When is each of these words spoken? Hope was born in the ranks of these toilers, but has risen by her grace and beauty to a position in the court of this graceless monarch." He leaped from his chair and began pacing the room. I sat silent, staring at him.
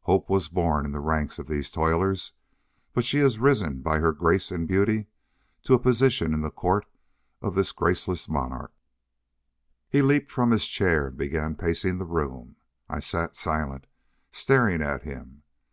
Hope 0.00 0.28
was 0.28 0.48
born 0.48 0.84
in 0.84 0.90
the 0.90 0.98
ranks 0.98 1.38
of 1.38 1.46
these 1.46 1.70
toilers, 1.70 2.32
but 2.94 3.06
has 3.10 3.38
risen 3.38 3.80
by 3.80 4.00
her 4.00 4.10
grace 4.12 4.50
and 4.50 4.66
beauty 4.66 5.06
to 5.62 5.72
a 5.72 5.78
position 5.78 6.34
in 6.34 6.40
the 6.40 6.50
court 6.50 6.84
of 7.40 7.54
this 7.54 7.70
graceless 7.70 8.28
monarch." 8.28 8.72
He 9.88 10.02
leaped 10.02 10.32
from 10.32 10.50
his 10.50 10.66
chair 10.66 11.06
and 11.06 11.16
began 11.16 11.54
pacing 11.54 11.98
the 11.98 12.06
room. 12.06 12.56
I 12.88 12.98
sat 12.98 13.36
silent, 13.36 13.86
staring 14.32 14.82
at 14.82 15.04
him. 15.04 15.44